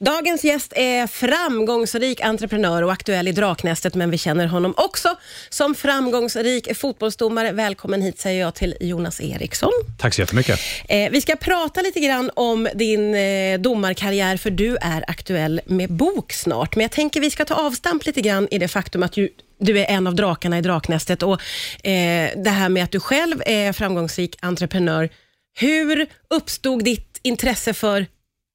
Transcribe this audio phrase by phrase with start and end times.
[0.00, 5.16] Dagens gäst är framgångsrik entreprenör och aktuell i Draknästet, men vi känner honom också
[5.48, 7.52] som framgångsrik fotbollsdomare.
[7.52, 9.70] Välkommen hit säger jag till Jonas Eriksson.
[9.98, 10.60] Tack så jättemycket.
[10.88, 15.92] Eh, vi ska prata lite grann om din eh, domarkarriär, för du är aktuell med
[15.92, 16.76] bok snart.
[16.76, 19.14] Men jag tänker vi ska ta avstamp lite grann i det faktum att
[19.58, 21.40] du är en av drakarna i Draknästet och
[21.86, 25.08] eh, det här med att du själv är framgångsrik entreprenör.
[25.58, 28.06] Hur uppstod ditt intresse för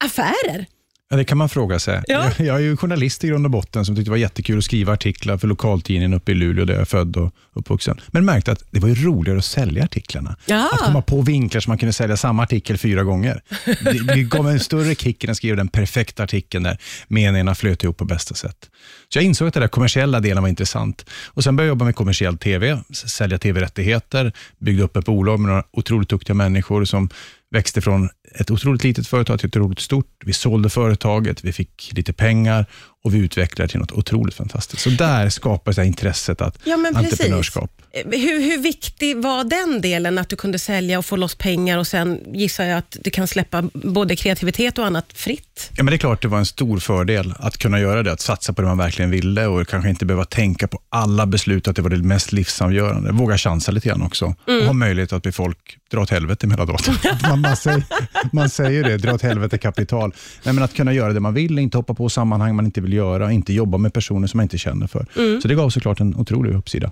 [0.04, 0.66] affärer?
[1.12, 2.04] Ja, det kan man fråga sig.
[2.08, 2.32] Ja.
[2.38, 4.64] Jag, jag är ju journalist i grund och botten som tyckte det var jättekul att
[4.64, 8.02] skriva artiklar för lokaltidningen uppe i Luleå där jag är född och uppvuxen.
[8.08, 10.36] Men märkte att det var ju roligare att sälja artiklarna.
[10.46, 10.70] Ja.
[10.74, 13.42] Att komma på vinklar så man kunde sälja samma artikel fyra gånger.
[13.66, 16.78] Det, det gav en större kick än att skriva den perfekta artikeln där
[17.08, 18.70] meningarna flöt ihop på bästa sätt.
[19.10, 21.06] Så jag insåg att den där kommersiella delen var intressant.
[21.28, 25.50] Och Sen började jag jobba med kommersiell TV, sälja TV-rättigheter, byggde upp ett bolag med
[25.50, 27.10] några otroligt duktiga människor som
[27.52, 30.24] växte från ett otroligt litet företag till ett otroligt stort.
[30.26, 32.66] Vi sålde företaget, vi fick lite pengar
[33.04, 34.82] och vi utvecklade det till något otroligt fantastiskt.
[34.84, 37.72] Så där skapades det här intresset att Ja, men entreprenörskap.
[37.94, 41.78] Eh, Hur, hur viktig var den delen, att du kunde sälja och få loss pengar
[41.78, 45.72] och sen gissar jag att du kan släppa både kreativitet och annat fritt?
[45.78, 48.22] Ja, men det är klart det var en stor fördel att kunna göra det, att
[48.22, 51.76] satsa på det man verkligen ville och kanske inte behöva tänka på alla beslut, att
[51.76, 53.12] det var det mest livsavgörande.
[53.12, 56.90] Våga chansa lite grann också och ha möjlighet att be folk dra åt helvete emellanåt.
[57.24, 57.84] man, man, säger,
[58.32, 60.14] man säger det, dra åt helvete kapital.
[60.44, 62.91] Nej, men att kunna göra det man vill, inte hoppa på sammanhang man inte vill
[62.94, 65.06] göra, inte jobba med personer som man inte känner för.
[65.42, 66.92] Så det gav såklart en otrolig uppsida.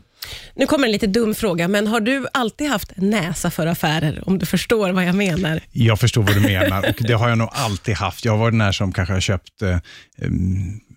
[0.55, 4.39] Nu kommer en lite dum fråga, men har du alltid haft näsa för affärer, om
[4.39, 5.59] du förstår vad jag menar?
[5.71, 8.25] Jag förstår vad du menar och det har jag nog alltid haft.
[8.25, 9.77] Jag har varit den här som kanske har köpt eh,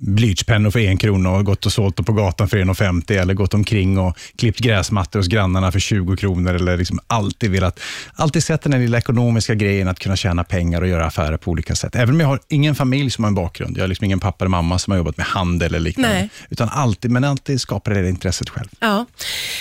[0.02, 3.54] blyertspennor för en krona och gått och sålt dem på gatan för 1,50 eller gått
[3.54, 6.54] omkring och klippt gräsmattor hos grannarna för 20 kronor.
[6.54, 7.80] Eller liksom alltid velat,
[8.14, 11.50] alltid sett den här lilla ekonomiska grejen att kunna tjäna pengar och göra affärer på
[11.50, 11.96] olika sätt.
[11.96, 13.76] Även om jag har ingen familj som har en bakgrund.
[13.76, 16.18] Jag har liksom ingen pappa eller mamma som har jobbat med handel eller liknande.
[16.18, 16.28] Nej.
[16.50, 18.68] Utan alltid, men alltid skapade det intresset själv.
[18.80, 19.06] Ja.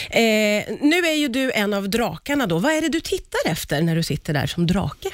[0.10, 2.60] Eh, nu är ju du en av drakarna då.
[2.60, 5.10] Vad är det du tittar efter när du sitter där som drake?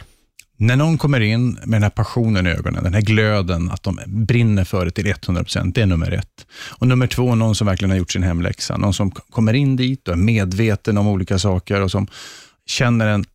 [0.59, 3.99] När någon kommer in med den här passionen i ögonen, den här glöden, att de
[4.05, 6.45] brinner för det till 100 procent, det är nummer ett.
[6.69, 8.77] Och nummer två, någon som verkligen har gjort sin hemläxa.
[8.77, 12.07] Någon som kommer in dit och är medveten om olika saker och som
[12.65, 13.25] känner en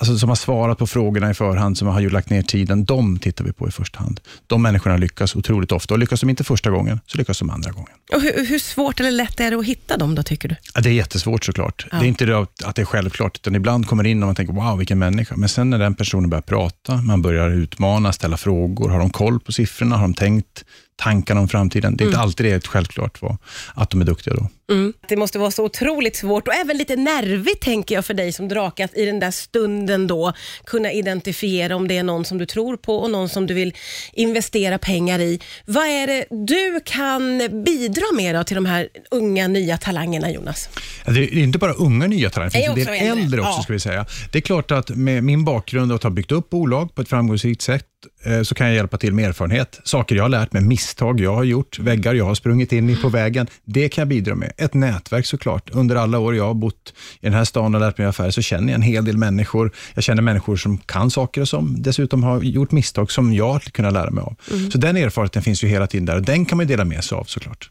[0.00, 3.18] Alltså som har svarat på frågorna i förhand, som har ju lagt ner tiden, de
[3.18, 4.20] tittar vi på i första hand.
[4.46, 7.70] De människorna lyckas otroligt ofta och lyckas de inte första gången, så lyckas de andra
[7.70, 7.90] gången.
[8.12, 10.56] Och hur, hur svårt eller lätt är det att hitta dem då, tycker du?
[10.74, 11.86] Ja, det är jättesvårt såklart.
[11.90, 14.54] Det är inte det att det är självklart, utan ibland kommer in och man tänker,
[14.54, 15.34] wow, vilken människa.
[15.36, 19.40] Men sen när den personen börjar prata, man börjar utmana, ställa frågor, har de koll
[19.40, 20.64] på siffrorna, har de tänkt
[20.96, 21.96] tankarna om framtiden?
[21.96, 23.36] Det är inte alltid det är ett självklart var,
[23.74, 24.48] att de är duktiga då.
[24.70, 24.92] Mm.
[25.08, 28.48] Det måste vara så otroligt svårt och även lite nervigt tänker jag för dig som
[28.48, 30.32] drake, att i den där stunden då
[30.64, 33.74] kunna identifiera om det är någon som du tror på och någon som du vill
[34.12, 35.40] investera pengar i.
[35.66, 40.68] Vad är det du kan bidra med då till de här unga nya talangerna Jonas?
[41.06, 43.22] Det är inte bara unga nya talanger, det finns en del äldre.
[43.22, 43.52] äldre också.
[43.52, 43.62] Ja.
[43.62, 44.06] Ska vi säga.
[44.32, 47.08] Det är klart att med min bakgrund och att ha byggt upp bolag på ett
[47.08, 47.86] framgångsrikt sätt,
[48.24, 49.80] eh, så kan jag hjälpa till med erfarenhet.
[49.84, 52.96] Saker jag har lärt mig, misstag jag har gjort, väggar jag har sprungit in i
[52.96, 53.46] på vägen.
[53.64, 54.52] Det kan jag bidra med.
[54.60, 55.70] Ett nätverk såklart.
[55.70, 58.42] Under alla år jag har bott i den här stan och lärt mig affärer så
[58.42, 59.72] känner jag en hel del människor.
[59.94, 63.60] Jag känner människor som kan saker och som dessutom har gjort misstag som jag har
[63.60, 64.36] kunnat lära mig av.
[64.72, 67.04] Så den erfarenheten finns ju hela tiden där och den kan man ju dela med
[67.04, 67.70] sig av såklart.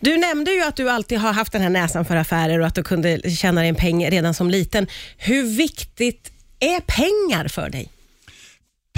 [0.00, 2.74] Du nämnde ju att du alltid har haft den här näsan för affärer och att
[2.74, 4.86] du kunde tjäna dig en peng redan som liten.
[5.16, 7.88] Hur viktigt är pengar för dig?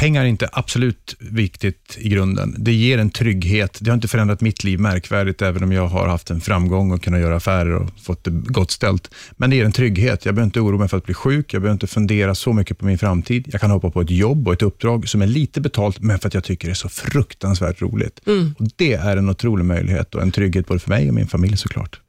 [0.00, 2.54] Pengar är inte absolut viktigt i grunden.
[2.58, 3.78] Det ger en trygghet.
[3.80, 7.02] Det har inte förändrat mitt liv märkvärdigt, även om jag har haft en framgång och
[7.02, 9.10] kunnat göra affärer och fått det gott ställt.
[9.36, 10.24] Men det ger en trygghet.
[10.24, 11.54] Jag behöver inte oroa mig för att bli sjuk.
[11.54, 13.48] Jag behöver inte fundera så mycket på min framtid.
[13.52, 16.28] Jag kan hoppa på ett jobb och ett uppdrag som är lite betalt, men för
[16.28, 18.20] att jag tycker det är så fruktansvärt roligt.
[18.58, 21.56] Och Det är en otrolig möjlighet och en trygghet både för mig och min familj
[21.56, 22.00] såklart.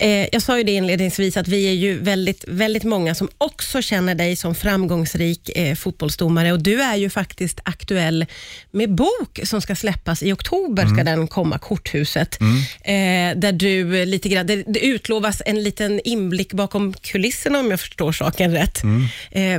[0.00, 3.82] Eh, jag sa ju det inledningsvis att vi är ju väldigt, väldigt många som också
[3.82, 8.26] känner dig som framgångsrik eh, fotbollsdomare och du är ju faktiskt aktuell
[8.70, 12.92] med bok som ska släppas i oktober, ska den komma, Korthuset, eh,
[13.40, 18.12] där du lite grann, det, det utlovas en liten inblick bakom kulisserna om jag förstår
[18.12, 18.82] saken rätt.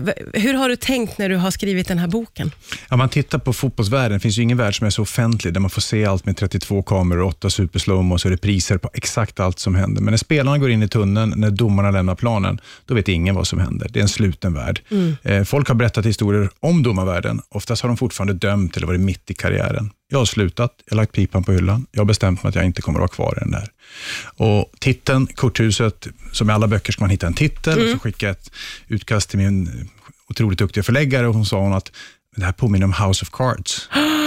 [0.02, 2.52] V- hur har du tänkt när du har skrivit den här boken?
[2.90, 5.60] Om man tittar på fotbollsvärlden, det finns ju ingen värld som är så offentlig, där
[5.62, 9.76] man får se allt med 32 kameror, 8 superslowmos och repriser på exakt allt som
[9.76, 9.81] händer.
[9.88, 13.48] Men när spelarna går in i tunneln, när domarna lämnar planen, då vet ingen vad
[13.48, 13.88] som händer.
[13.90, 14.82] Det är en sluten värld.
[15.24, 17.42] Eh, folk har berättat historier om domarvärlden.
[17.50, 19.92] Oftast har de fortfarande dömt eller varit mitt i karriären.
[20.10, 21.86] Jag har slutat, jag har lagt pipan på hyllan.
[21.92, 23.70] Jag har bestämt mig att jag inte kommer att vara kvar i den där.
[24.38, 28.30] Och titeln, Korthuset, som i alla böcker ska man hitta en titel och så skickade
[28.30, 28.52] jag ett
[28.88, 29.90] utkast till min
[30.30, 31.92] otroligt duktiga förläggare och hon sa hon att
[32.36, 33.90] det här påminner om House of Cards.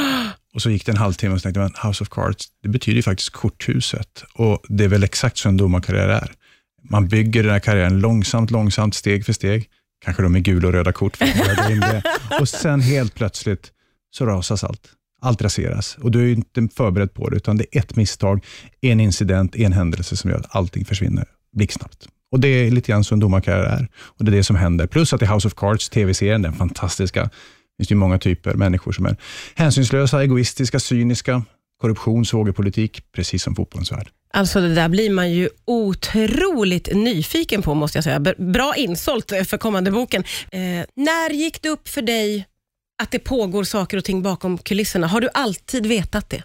[0.54, 2.96] Och så gick det en halvtimme och så tänkte man, House of Cards, det betyder
[2.96, 4.24] ju faktiskt korthuset.
[4.34, 6.32] Och det är väl exakt så en domarkarriär är.
[6.90, 9.68] Man bygger den här karriären långsamt, långsamt, steg för steg.
[10.04, 12.02] Kanske då med gula och röda kort för att in det.
[12.40, 13.72] Och sen helt plötsligt
[14.10, 14.90] så rasas allt.
[15.22, 18.44] Allt raseras och du är ju inte förberedd på det, utan det är ett misstag,
[18.80, 22.08] en incident, en händelse som gör att allting försvinner blixtsnabbt.
[22.32, 23.88] Och Det är lite grann så en domarkarriär är.
[23.94, 24.86] Och Det är det som händer.
[24.86, 27.30] Plus att i House of Cards, tv-serien, den fantastiska,
[27.76, 29.16] finns ju många typer människor som är
[29.54, 31.42] hänsynslösa, egoistiska, cyniska,
[31.80, 34.08] korruption, svågerpolitik, precis som fotbollens värld.
[34.32, 38.20] Alltså det där blir man ju otroligt nyfiken på, måste jag säga.
[38.38, 40.24] Bra insålt för kommande boken.
[40.52, 40.60] Eh,
[40.96, 42.46] när gick det upp för dig
[43.02, 45.06] att det pågår saker och ting bakom kulisserna?
[45.06, 46.42] Har du alltid vetat det?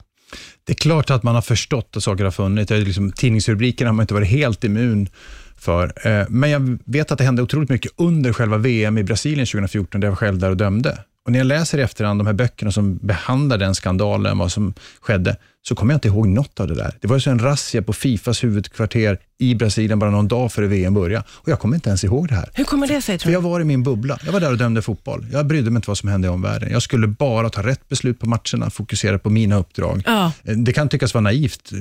[0.63, 2.71] Det är klart att man har förstått att saker har funnits.
[2.71, 5.09] Liksom, tidningsrubrikerna har man inte varit helt immun
[5.57, 6.07] för.
[6.07, 10.01] Eh, men jag vet att det hände otroligt mycket under själva VM i Brasilien 2014,
[10.01, 10.97] där jag var själv där och dömde.
[11.25, 14.73] Och när jag läser i efterhand de här böckerna som behandlar den skandalen, vad som
[15.01, 16.93] skedde, så kommer jag inte ihåg något av det där.
[17.01, 20.67] Det var ju så en razzia på Fifas huvudkvarter i Brasilien bara någon dag före
[20.67, 21.25] VM började.
[21.29, 22.49] Och jag kommer inte ens ihåg det här.
[22.53, 23.17] Hur kommer det sig?
[23.17, 23.29] Tror?
[23.29, 24.19] För jag var i min bubbla.
[24.25, 25.27] Jag var där och dömde fotboll.
[25.31, 26.71] Jag brydde mig inte vad som hände i omvärlden.
[26.71, 30.03] Jag skulle bara ta rätt beslut på matcherna, fokusera på mina uppdrag.
[30.05, 30.31] Ja.
[30.43, 31.71] Det kan tyckas vara naivt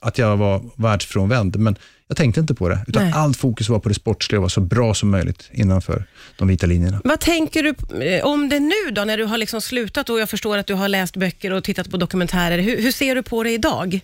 [0.00, 1.76] att jag var världsfrånvänd, men
[2.08, 3.12] jag tänkte inte på det, utan Nej.
[3.16, 6.04] allt fokus var på det sportsliga och var så bra som möjligt innanför
[6.38, 7.00] de vita linjerna.
[7.04, 10.30] Vad tänker du eh, om det nu då, när du har liksom slutat och jag
[10.30, 12.58] förstår att du har läst böcker och tittat på dokumentärer.
[12.58, 14.00] Hur, hur ser du på det idag?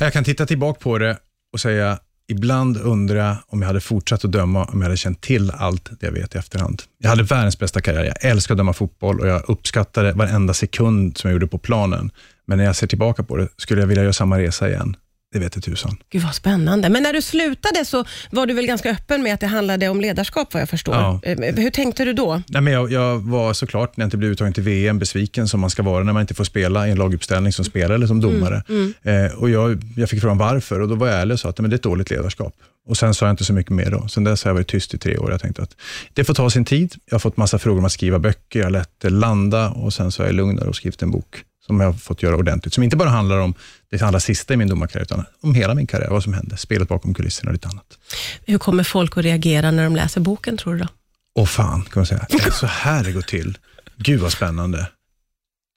[0.00, 1.16] Jag kan titta tillbaka på det
[1.52, 1.98] och säga,
[2.28, 5.90] ibland undrar jag om jag hade fortsatt att döma om jag hade känt till allt
[6.00, 6.82] det jag vet i efterhand.
[6.98, 8.04] Jag hade världens bästa karriär.
[8.04, 12.10] Jag älskar att döma fotboll och jag uppskattade varenda sekund som jag gjorde på planen.
[12.46, 14.96] Men när jag ser tillbaka på det, skulle jag vilja göra samma resa igen?
[15.32, 15.96] Det vet tusan.
[16.10, 16.88] Gud vad spännande.
[16.88, 20.00] Men när du slutade så var du väl ganska öppen med att det handlade om
[20.00, 20.94] ledarskap vad jag förstår.
[20.94, 21.20] Ja.
[21.22, 22.42] Eh, hur tänkte du då?
[22.48, 25.60] Nej, men jag, jag, var såklart, när jag inte blev uttagen till VM, besviken som
[25.60, 28.20] man ska vara när man inte får spela i en laguppställning som spelare eller som
[28.20, 28.62] domare.
[28.68, 29.26] Mm, mm.
[29.26, 31.58] Eh, och jag, jag fick frågan varför och då var jag ärlig och sa att
[31.58, 32.54] men det är ett dåligt ledarskap.
[32.86, 33.90] Och Sen sa jag inte så mycket mer.
[33.90, 34.08] då.
[34.08, 35.30] Sen dess har jag varit tyst i tre år.
[35.30, 35.76] Jag tänkte att
[36.14, 36.94] det får ta sin tid.
[37.06, 40.12] Jag har fått massa frågor om att skriva böcker, jag har lett Landa och sen
[40.12, 42.74] så är jag lugnare och skrivit en bok som jag har fått göra ordentligt.
[42.74, 43.54] Som inte bara handlar om
[43.90, 46.88] det allra sista i min domarkarriär, utan om hela min karriär, vad som hände, spelet
[46.88, 47.98] bakom kulisserna och lite annat.
[48.46, 50.80] Hur kommer folk att reagera när de läser boken, tror du?
[50.80, 50.88] då?
[51.34, 52.26] Åh fan, kan man säga.
[52.28, 53.58] Det är så här det går till.
[53.96, 54.86] Gud vad spännande,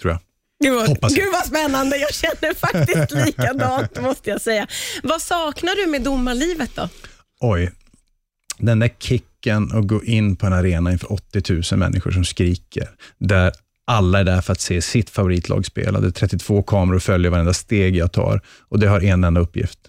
[0.01, 0.19] tror jag.
[0.63, 4.67] Gud vad, Hoppas Gud vad spännande, jag känner faktiskt likadant måste jag säga.
[5.03, 6.89] Vad saknar du med domarlivet då?
[7.39, 7.71] Oj,
[8.57, 12.89] den där kicken att gå in på en arena inför 80 000 människor som skriker,
[13.17, 13.51] där
[13.91, 15.99] alla är där för att se sitt favoritlag spela.
[15.99, 19.41] Det är 32 kameror och följer varenda steg jag tar och det har en enda
[19.41, 19.79] uppgift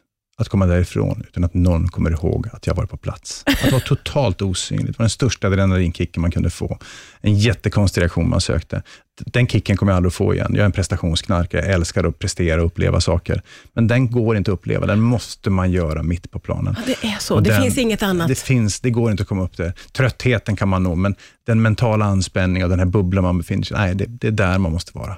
[0.42, 3.42] att komma därifrån utan att någon kommer ihåg att jag var på plats.
[3.46, 6.78] Att vara totalt osynlig, var den största adrenalinkicken man kunde få.
[7.20, 8.82] En jättekonstig reaktion man sökte.
[9.20, 10.50] Den kicken kommer jag aldrig att få igen.
[10.50, 13.42] Jag är en prestationsknarkare, jag älskar att prestera och uppleva saker.
[13.72, 16.76] Men den går inte att uppleva, den måste man göra mitt på planen.
[16.78, 18.28] Ja, det är så, och det den, finns inget annat.
[18.28, 19.72] Det, finns, det går inte att komma upp där.
[19.92, 21.14] Tröttheten kan man nå, men
[21.46, 24.30] den mentala anspänningen och den här bubblan man befinner sig i, nej, det, det är
[24.30, 25.16] där man måste vara.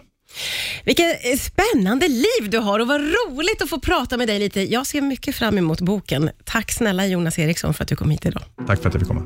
[0.84, 4.72] Vilket eh, spännande liv du har och vad roligt att få prata med dig lite.
[4.72, 6.30] Jag ser mycket fram emot boken.
[6.44, 8.42] Tack snälla Jonas Eriksson för att du kom hit idag.
[8.66, 9.22] Tack för att jag fick komma.